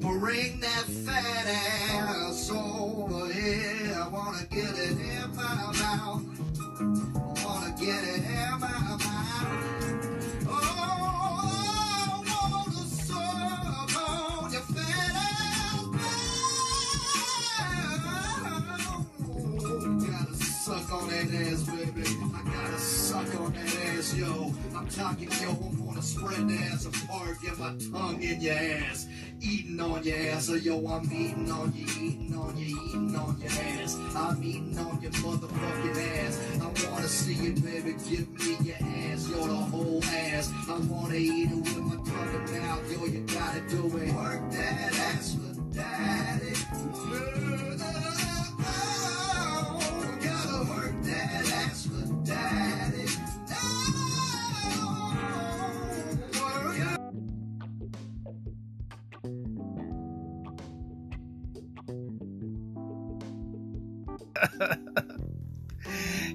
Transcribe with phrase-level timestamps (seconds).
[0.00, 3.96] Bring that fat ass over here.
[4.00, 6.22] I wanna get it in my mouth.
[6.80, 9.02] I wanna get it in my mouth.
[10.46, 10.54] Oh,
[12.14, 15.84] I wanna suck on your fat ass.
[20.06, 22.04] Gotta suck on that ass, baby.
[22.34, 24.54] I gotta suck on that ass, yo.
[24.76, 25.50] I'm talking, yo.
[25.50, 29.06] I'm gonna spread the ass apart, get my tongue in your ass.
[29.40, 33.36] Eating on your ass, so yo, I'm eating on you, eating on you, eating on
[33.40, 33.96] your ass.
[34.14, 36.38] I'm eating on your motherfucking ass.
[36.60, 40.52] I wanna see you, baby, give me your ass, yo, the whole ass.
[40.68, 44.07] I wanna eat it with my tongue and yo, you gotta do it.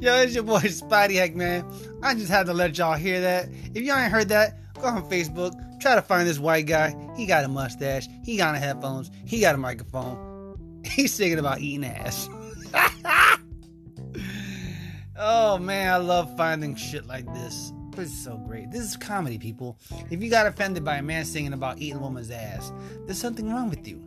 [0.00, 1.64] Yo, it's your boy Spidey Heck, man.
[2.02, 3.48] I just had to let y'all hear that.
[3.74, 6.94] If y'all ain't heard that, go on Facebook, try to find this white guy.
[7.16, 10.80] He got a mustache, he got headphones, he got a microphone.
[10.84, 12.28] He's singing about eating ass.
[15.18, 17.72] oh man, I love finding shit like this.
[17.96, 18.70] This is so great.
[18.70, 19.78] This is comedy, people.
[20.10, 22.72] If you got offended by a man singing about eating a woman's ass,
[23.04, 24.02] there's something wrong with you.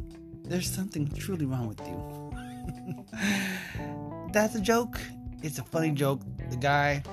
[0.45, 2.22] There's something truly wrong with you.
[4.31, 4.99] That's a joke.
[5.41, 6.21] It's a funny joke.
[6.49, 7.03] The guy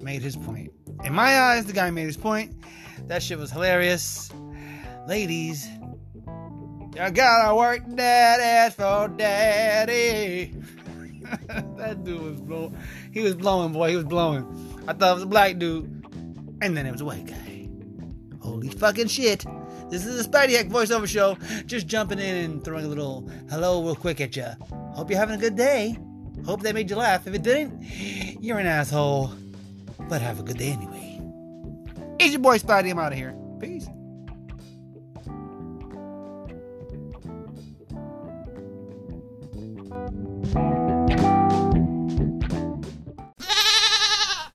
[0.00, 0.72] made his point.
[1.04, 2.54] In my eyes, the guy made his point.
[3.06, 4.30] That shit was hilarious.
[5.08, 5.66] Ladies,
[6.94, 10.54] you gotta work that ass for daddy.
[11.76, 12.76] that dude was blowing.
[13.12, 13.90] He was blowing, boy.
[13.90, 14.44] He was blowing.
[14.86, 15.86] I thought it was a black dude.
[16.62, 17.68] And then it was a white guy.
[18.40, 19.44] Holy fucking shit.
[19.90, 21.36] This is a Spidey Hack voiceover show.
[21.66, 24.46] Just jumping in and throwing a little hello real quick at you.
[24.92, 25.98] Hope you're having a good day.
[26.46, 27.26] Hope that made you laugh.
[27.26, 27.82] If it didn't,
[28.40, 29.32] you're an asshole.
[30.08, 31.20] But have a good day anyway.
[32.20, 32.90] It's your boy Spidey.
[32.90, 33.34] I'm out of here.
[33.60, 33.88] Peace.
[40.52, 40.79] Thank